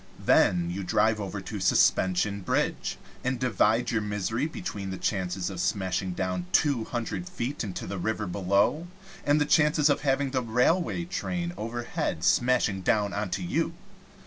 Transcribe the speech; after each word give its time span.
Then 0.25 0.71
you 0.71 0.81
drive 0.81 1.21
over 1.21 1.41
to 1.41 1.59
Suspension 1.59 2.39
Bridge, 2.41 2.97
and 3.23 3.39
divide 3.39 3.91
your 3.91 4.01
misery 4.01 4.47
between 4.47 4.89
the 4.89 4.97
chances 4.97 5.51
of 5.51 5.59
smashing 5.59 6.13
down 6.13 6.47
two 6.51 6.85
hundred 6.85 7.29
feet 7.29 7.63
into 7.63 7.85
the 7.85 7.99
river 7.99 8.25
below, 8.25 8.87
and 9.23 9.39
the 9.39 9.45
chances 9.45 9.91
of 9.91 10.01
having 10.01 10.31
the 10.31 10.41
railway 10.41 11.03
train 11.05 11.53
overhead 11.55 12.23
smashing 12.23 12.81
down 12.81 13.13
onto 13.13 13.43
you. 13.43 13.75